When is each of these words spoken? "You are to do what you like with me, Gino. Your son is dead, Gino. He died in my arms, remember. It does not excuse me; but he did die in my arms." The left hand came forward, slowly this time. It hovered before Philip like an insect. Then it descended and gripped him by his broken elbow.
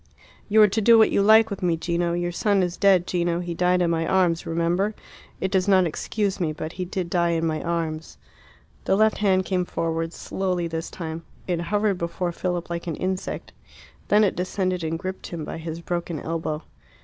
"You 0.49 0.63
are 0.63 0.67
to 0.67 0.81
do 0.81 0.97
what 0.97 1.11
you 1.11 1.21
like 1.21 1.51
with 1.51 1.61
me, 1.61 1.77
Gino. 1.77 2.13
Your 2.13 2.31
son 2.31 2.63
is 2.63 2.75
dead, 2.75 3.05
Gino. 3.05 3.39
He 3.39 3.53
died 3.53 3.83
in 3.83 3.91
my 3.91 4.07
arms, 4.07 4.47
remember. 4.47 4.95
It 5.39 5.51
does 5.51 5.67
not 5.67 5.85
excuse 5.85 6.39
me; 6.39 6.53
but 6.53 6.71
he 6.73 6.85
did 6.85 7.07
die 7.07 7.33
in 7.33 7.45
my 7.45 7.61
arms." 7.61 8.17
The 8.85 8.95
left 8.95 9.19
hand 9.19 9.45
came 9.45 9.63
forward, 9.63 10.11
slowly 10.11 10.67
this 10.67 10.89
time. 10.89 11.21
It 11.45 11.61
hovered 11.61 11.99
before 11.99 12.31
Philip 12.31 12.67
like 12.67 12.87
an 12.87 12.95
insect. 12.95 13.51
Then 14.07 14.23
it 14.23 14.35
descended 14.35 14.83
and 14.83 14.97
gripped 14.97 15.27
him 15.27 15.45
by 15.45 15.59
his 15.59 15.81
broken 15.81 16.19
elbow. 16.19 16.63